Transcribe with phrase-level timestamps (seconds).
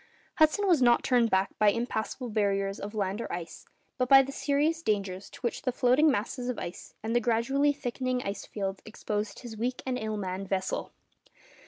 [0.37, 3.67] Hudson was not turned back by impassable barriers of land or ice,
[3.99, 7.71] but by the serious dangers to which the floating masses of ice and the gradually
[7.71, 10.91] thickening ice fields exposed his weak and ill manned vessel.